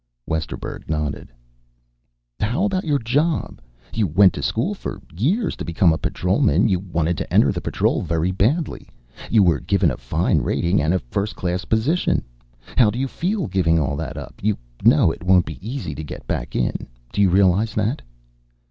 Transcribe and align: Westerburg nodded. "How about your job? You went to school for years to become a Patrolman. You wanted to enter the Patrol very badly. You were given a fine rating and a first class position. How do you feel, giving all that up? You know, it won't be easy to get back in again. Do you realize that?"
Westerburg 0.25 0.89
nodded. 0.89 1.31
"How 2.39 2.63
about 2.63 2.85
your 2.85 2.97
job? 2.97 3.61
You 3.93 4.07
went 4.07 4.33
to 4.33 4.41
school 4.41 4.73
for 4.73 4.99
years 5.15 5.55
to 5.57 5.63
become 5.63 5.93
a 5.93 5.97
Patrolman. 5.99 6.67
You 6.67 6.79
wanted 6.79 7.19
to 7.19 7.31
enter 7.31 7.51
the 7.51 7.61
Patrol 7.61 8.01
very 8.01 8.31
badly. 8.31 8.89
You 9.29 9.43
were 9.43 9.59
given 9.59 9.91
a 9.91 9.97
fine 9.97 10.39
rating 10.39 10.81
and 10.81 10.91
a 10.95 10.97
first 10.97 11.35
class 11.35 11.65
position. 11.65 12.23
How 12.75 12.89
do 12.89 12.97
you 12.97 13.07
feel, 13.07 13.45
giving 13.45 13.77
all 13.77 13.95
that 13.95 14.17
up? 14.17 14.33
You 14.41 14.57
know, 14.83 15.11
it 15.11 15.21
won't 15.23 15.45
be 15.45 15.59
easy 15.61 15.93
to 15.93 16.03
get 16.03 16.25
back 16.25 16.55
in 16.55 16.69
again. 16.71 16.87
Do 17.13 17.21
you 17.21 17.29
realize 17.29 17.75
that?" 17.75 18.01